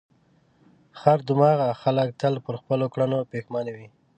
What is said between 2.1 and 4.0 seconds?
تل پر خپلو کړنو پښېمانه وي.